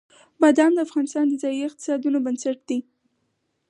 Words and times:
بادام 0.41 0.71
د 0.75 0.79
افغانستان 0.87 1.25
د 1.29 1.33
ځایي 1.43 1.61
اقتصادونو 1.69 2.17
بنسټ 2.25 2.57
دی. 2.69 2.79